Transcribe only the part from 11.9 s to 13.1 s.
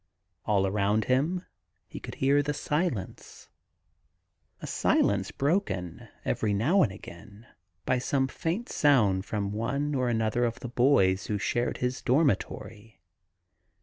dormitory.